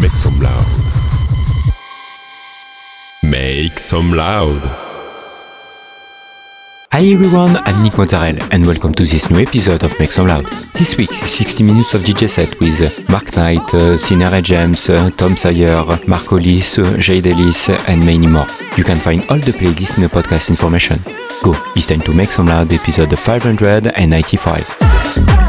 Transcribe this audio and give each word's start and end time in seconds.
Make 0.00 0.12
some 0.12 0.38
loud. 0.40 0.66
Make 3.22 3.78
some 3.78 4.12
loud. 4.12 4.60
Hi 6.92 7.04
everyone, 7.06 7.56
I'm 7.56 7.82
Nick 7.82 7.96
Mozzarella 7.98 8.46
and 8.52 8.64
welcome 8.66 8.92
to 8.94 9.04
this 9.04 9.28
new 9.30 9.40
episode 9.40 9.82
of 9.82 9.98
Make 9.98 10.12
Some 10.12 10.28
Loud. 10.28 10.46
This 10.74 10.96
week, 10.96 11.10
60 11.10 11.64
minutes 11.64 11.94
of 11.94 12.02
DJ 12.02 12.28
set 12.30 12.60
with 12.60 13.08
Mark 13.08 13.34
Knight, 13.36 13.74
uh, 13.74 14.40
James, 14.42 14.88
uh, 14.88 15.10
Tom 15.16 15.36
Sawyer, 15.36 15.84
Mark 16.06 16.26
Hollis, 16.26 16.78
uh, 16.78 16.96
Jade 16.98 17.26
Ellis 17.26 17.68
and 17.70 18.04
many 18.04 18.26
more. 18.26 18.46
You 18.76 18.84
can 18.84 18.96
find 18.96 19.22
all 19.28 19.38
the 19.38 19.52
playlists 19.52 19.96
in 19.96 20.02
the 20.02 20.08
podcast 20.08 20.50
information. 20.50 20.98
Go, 21.42 21.54
it's 21.74 21.88
time 21.88 22.00
to 22.02 22.12
Make 22.14 22.30
Some 22.30 22.46
Loud 22.46 22.72
episode 22.72 23.18
595. 23.18 25.43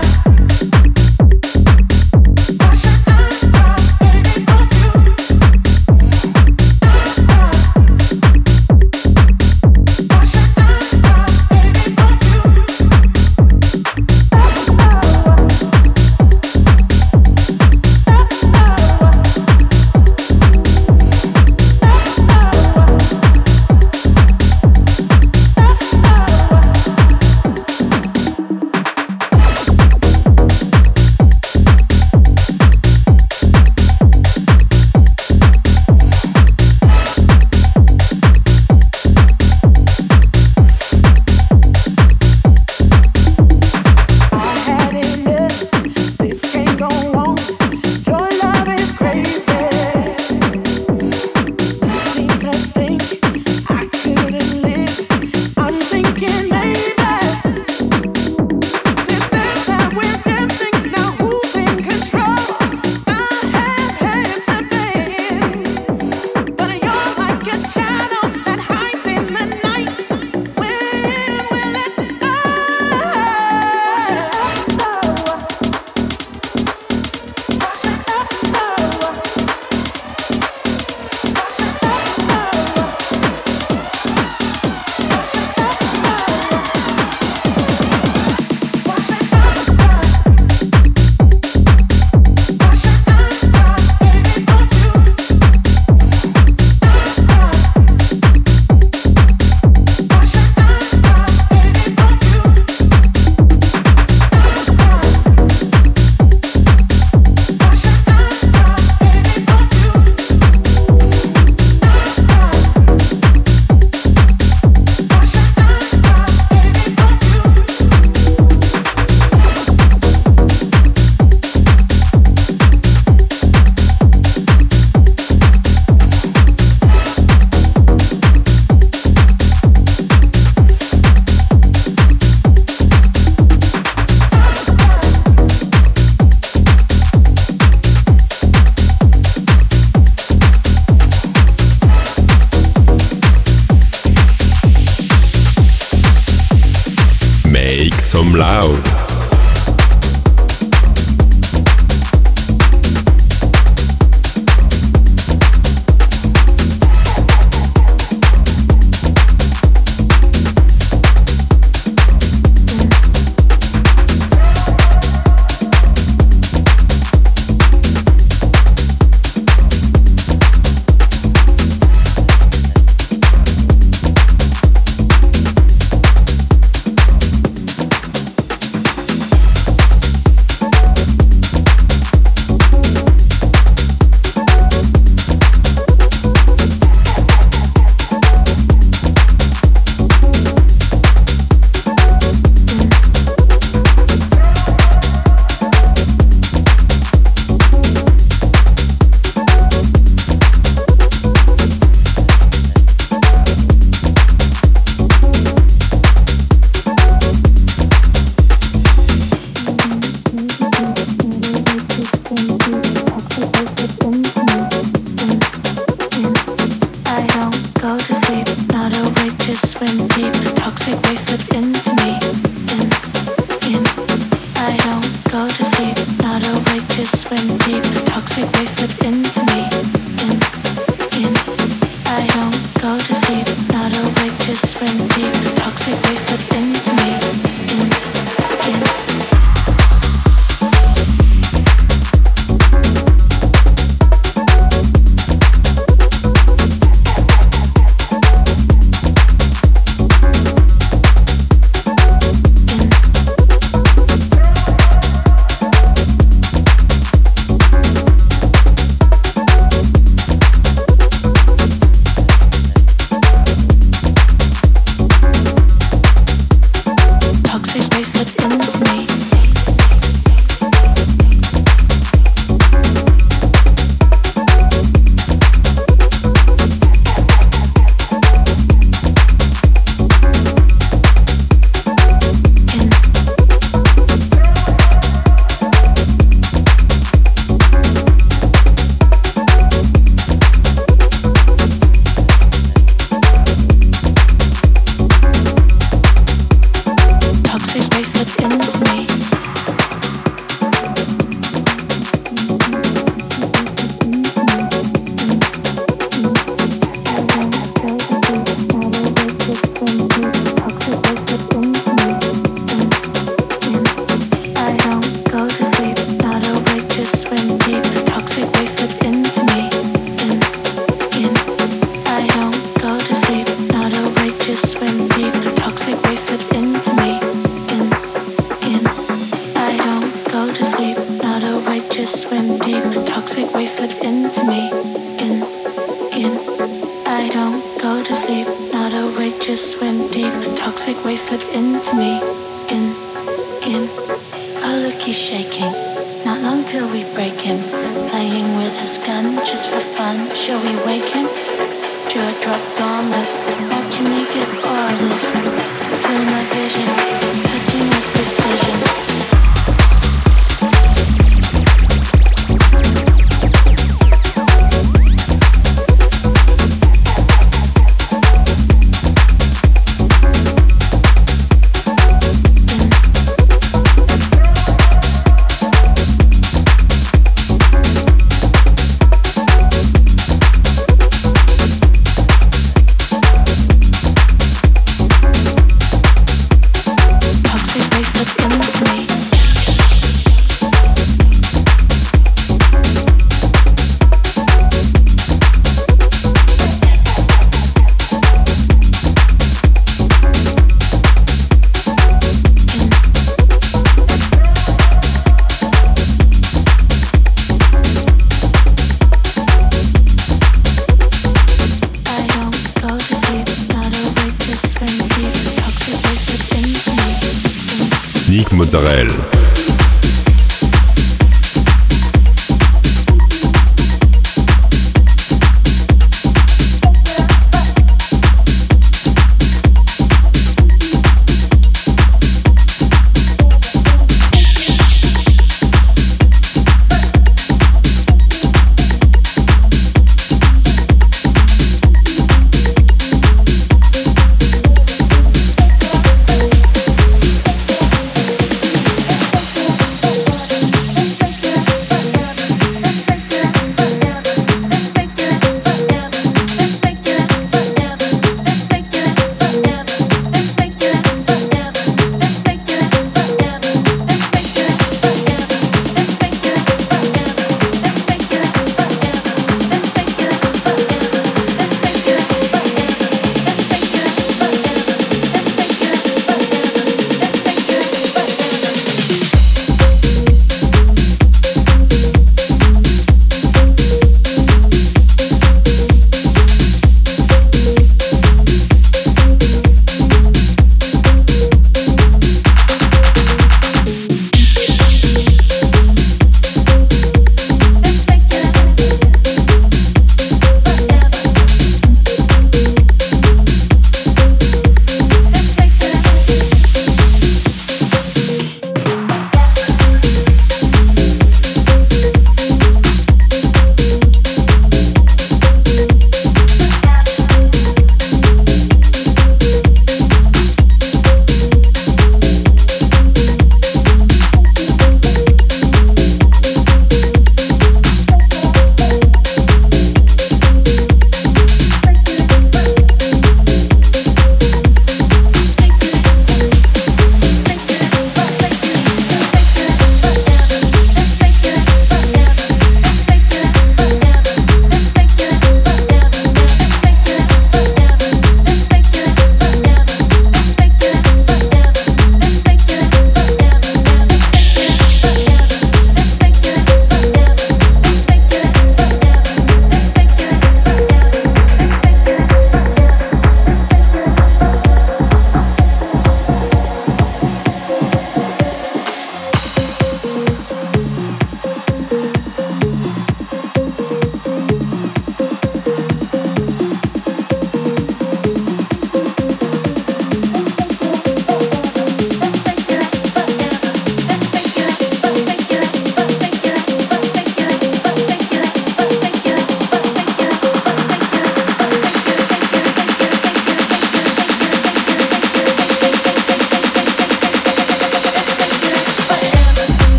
Israel. 418.75 419.34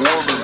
Well, 0.00 0.39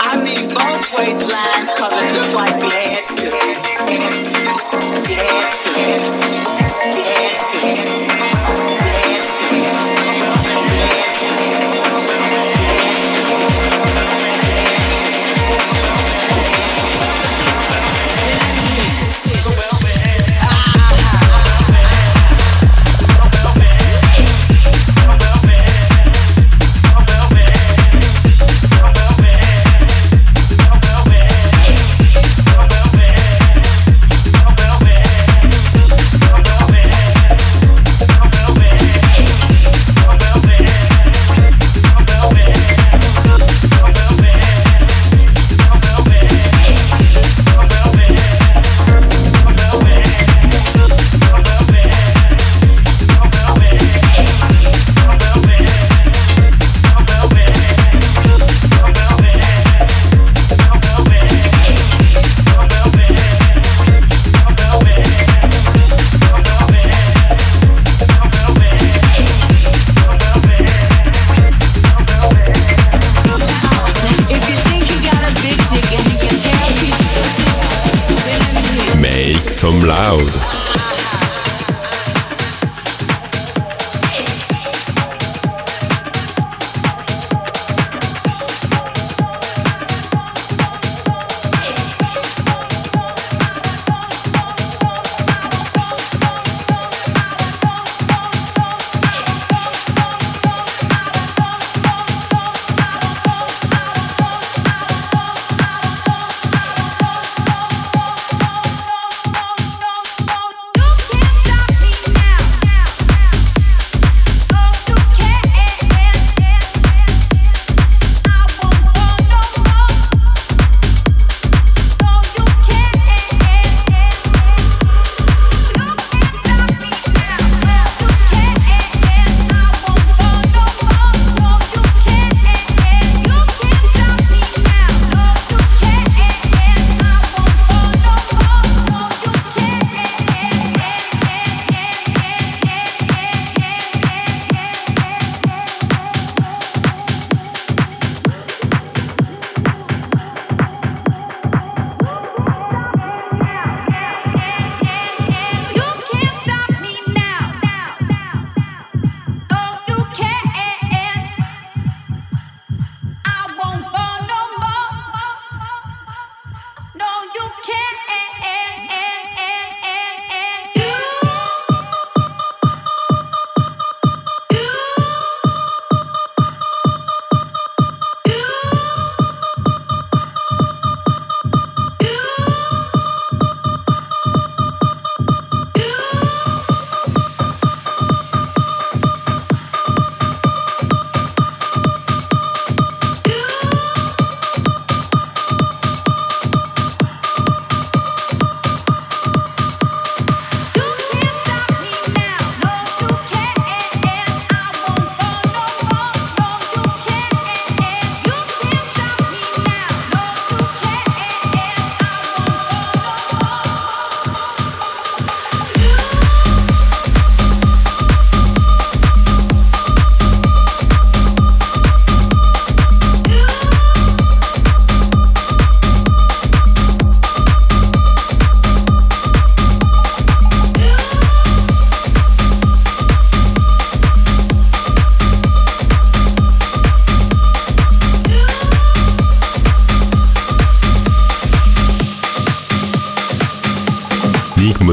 I 0.00 0.20
need 0.24 0.52
both 0.52 0.98
ways 0.98 1.24
just 2.12 2.34
like. 2.34 2.58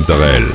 Mozzarella. 0.08 0.55